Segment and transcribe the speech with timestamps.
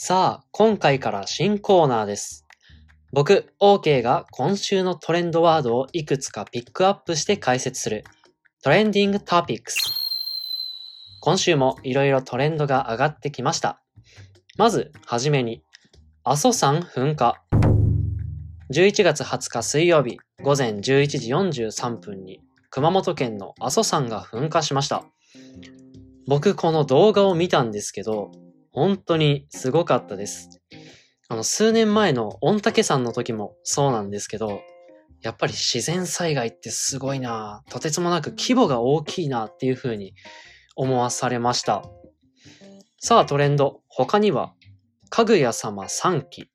[0.00, 2.46] さあ、今回から新コーナーです。
[3.12, 8.04] 僕、OK が今週のトレンドワードをいくつかピックアップして解説する
[8.62, 9.78] トレンディングトピックス。
[11.20, 13.82] 今週もいろいろトレンドが上がってきました。
[14.56, 15.64] まず、はじめに、
[16.22, 17.34] 阿蘇山噴火。
[18.72, 20.80] 11月20日水曜日午前11
[21.18, 22.40] 時43分に
[22.70, 25.02] 熊本県の阿蘇山が噴火しました。
[26.28, 28.30] 僕この動画を見たんですけど、
[28.78, 30.60] 本当にすごかったです。
[31.28, 34.60] あの、数年前の御嶽山の時もそうなんですけど、
[35.20, 40.14] やっぱり自然災害ってすごいなとてつもなく規模が大きいなっていう風に
[40.76, 41.82] 思わされました。
[42.98, 44.54] さあトレンド、他には、
[45.10, 46.50] かぐや様3期。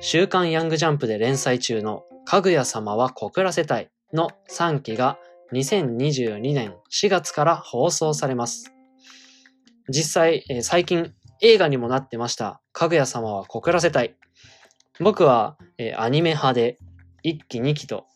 [0.00, 5.18] 週刊ヤングジャンプで連載中のかぐや様は告らせたいの3期が
[5.52, 8.72] 2022年4月から放送されます。
[9.88, 14.16] 実際、えー最近映画にもなってました、かぐや様は告らせたい。
[15.00, 16.78] 僕は、えーアニメ派で
[17.24, 18.06] 1期2期と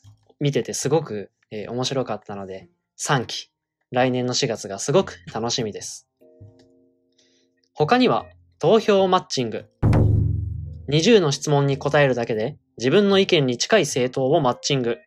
[0.41, 3.51] 見ててすごく、えー面白かったので、3期、
[3.91, 6.09] 来年の4月がすごく楽しみです。
[7.75, 8.27] 他には、
[8.59, 9.67] 投票マッチング。
[10.89, 14.99] 20の質問に答えるだけで自分の意見に近い政党をマッチング。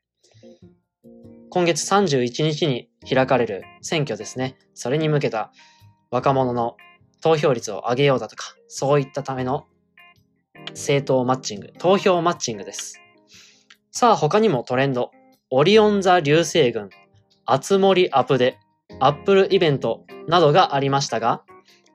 [1.49, 4.57] 今月31日に開かれる選挙ですね。
[4.75, 5.51] それに向けた
[6.11, 6.75] 若者の
[7.21, 9.65] 投票率を上げようだとか、そういったための
[10.69, 12.99] 政党マッチング、投票マッチングです。
[13.91, 15.11] さあ他にもトレンド、
[15.51, 16.89] オリオン座流星群、
[17.45, 18.57] あつ森アップデ、
[18.99, 21.43] アップルイベントなどがありましたが、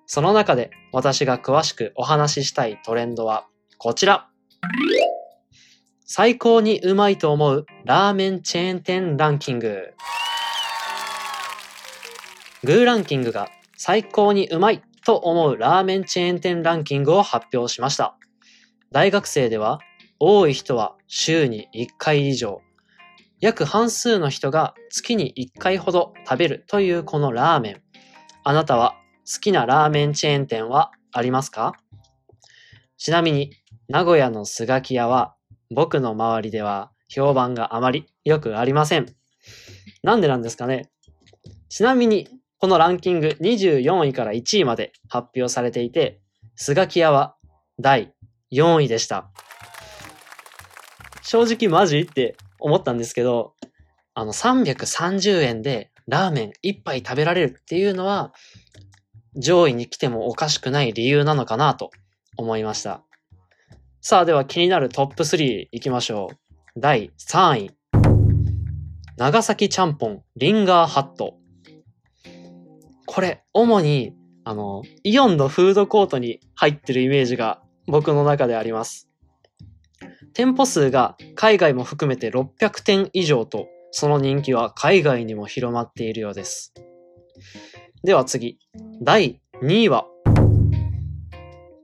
[0.07, 3.47] その中で私が詳しくお話ししたいトレンドは
[3.79, 4.29] こちら。
[6.07, 9.95] 最高にうまいと思うラーメンチェーン店ランキング。
[12.63, 13.49] グーランキングが
[13.87, 18.17] 最高にうまいと思うラーメンチェーン店ランキングを発表しました。
[18.93, 19.79] 大学生では
[20.19, 22.63] 多い人は週に1回以上、
[23.41, 27.83] 約半数の人が月に1回ほど食べるというこのラーメン。
[28.43, 28.95] あなたは
[29.31, 31.75] 好きなラーメンチェーン店はありますか？
[32.97, 33.51] ちなみに
[33.91, 35.35] 名古屋のスガキ屋は
[35.71, 39.15] 僕の周りでは評判があまり良くありません。
[40.03, 40.89] なんでなんですかね？
[41.69, 46.21] ちなみにこのランキング24位から1位まで発表されていて、
[46.57, 47.37] スガキ屋は
[47.81, 48.15] 第
[48.53, 49.31] 4位でした。
[51.23, 53.55] 正直マジって思ったんですけど、
[54.15, 58.33] あの330円でラーメン1杯食べられるっていうのは
[59.37, 61.91] 上位に来てもおかしくない理由なのかなと
[62.37, 63.03] 思いました。
[64.01, 66.81] さあでは気になるトップ3いきましょう。
[66.81, 67.71] 第3位。
[69.17, 71.39] 長崎ちゃんぽんリンガーハット。
[73.15, 79.09] これ、主に、あの、イオンのフードコートに入ってるイメージが僕の中であります。
[80.33, 86.75] 店舗数が海外も含めて600店以上と、その人気は海外にも広まっているようです。
[88.03, 88.59] では次、
[89.01, 90.07] 第2位は、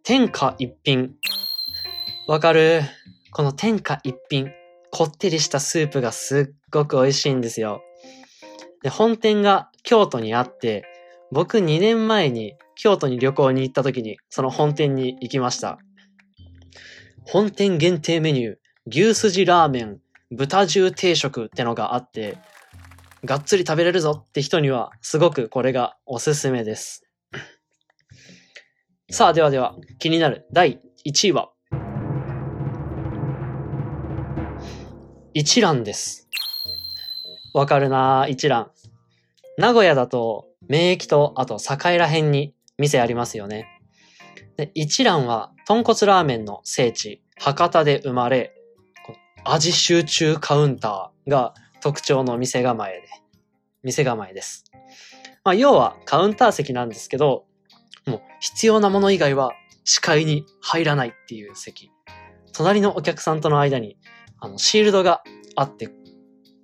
[0.03, 1.13] 天下一品。
[2.27, 2.83] わかる？
[3.31, 4.51] この天下一品、
[4.91, 7.83] こってりしたスープがすっごく美味しいんですよ。
[8.83, 10.85] で、本店が京都にあって、
[11.33, 15.79] 僕2年前に京都に旅行に行った時にその本店に行きました。
[17.25, 20.01] 本店限定メニュー、牛すじラーメン、
[20.33, 22.39] 豚重定食ってのがあって、
[23.25, 27.05] がっつり食べれるぞって人にはすごくこれがおすすめです。
[29.11, 31.51] さあではでは気になる第1位は
[35.35, 36.29] 一蘭です。
[37.55, 38.71] わかるな一蘭。
[39.59, 43.67] 名古屋だと名駅とあと栄ら辺に店ありますよね。
[44.57, 48.55] で一蘭は豚骨ラーメンの聖地、博多で生まれ、
[49.45, 53.03] 味集中カウンターが特徴の店構えで、
[53.83, 54.65] 店構えです。
[55.43, 57.47] まあ、要はカウンター席なんですけど、
[58.07, 59.51] もう必要なもの以外は
[59.83, 61.91] 視界に入らないっていう席。
[62.53, 63.97] 隣のお客さんとの間に
[64.39, 65.25] あのシールドが
[65.57, 65.91] あって、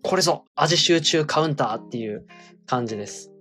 [0.05, 2.25] これぞ味集中カウンターっていう
[2.67, 3.33] 感じです。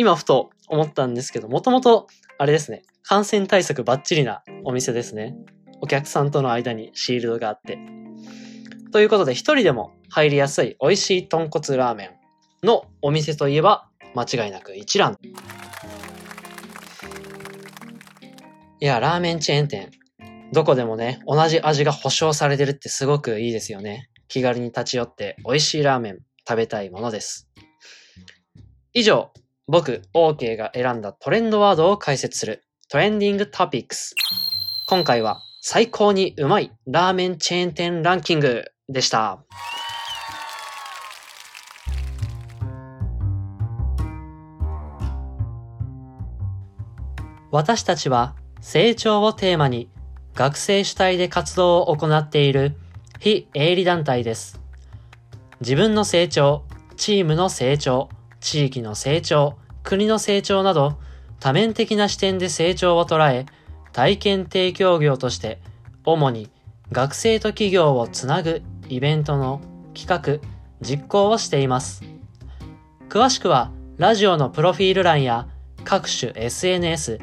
[0.00, 2.06] 今ふと思ったんですけど、もともと
[2.38, 5.36] あれですね、感染対策バッチリなお店ですね。
[5.82, 7.78] お客さんとの間にシールドがあって。
[8.92, 12.18] ということで、一人でも入りやすい美味しい豚骨ラーメ
[12.62, 15.18] ンのお店といえば、間違いなく一蘭。
[18.80, 19.90] いや、ラーメンチェーン店。
[20.54, 24.08] どこでもね、同じ味が保証されてるってすごくいいですよね。
[24.28, 27.50] 気軽に立ち寄って美味しいラーメン食べたいものです。
[28.94, 29.30] 以上、
[29.72, 34.16] 僕、OK が選んだトレンドワードを解説するトレンディングトピックス。
[34.88, 39.44] 今回は最高にうまいラーメンチェーン店ランキングでした。
[47.52, 49.88] 私たちは成長をテーマに
[50.34, 52.74] 学生主体で活動を行っている
[53.20, 54.60] 非営利団体です。
[55.60, 56.64] 自分の成長、
[56.96, 58.08] チームの成長、
[58.40, 60.98] 地域の成長、国の成長など
[61.38, 63.46] 多面的な視点で成長を捉え、
[63.92, 65.60] 体験提供業として
[66.04, 66.50] 主に
[66.92, 69.60] 学生と企業をつなぐイベントの
[69.94, 70.48] 企画、
[70.80, 72.02] 実行をしています。
[73.08, 75.48] 詳しくはラジオのプロフィール欄や
[75.84, 77.20] 各種 SNS、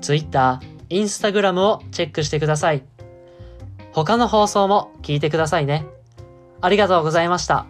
[0.00, 2.82] Twitter、Instagram をチェックしてください。
[3.92, 5.86] 他の放送も聞いてくださいね。
[6.60, 7.66] ありがとうございました。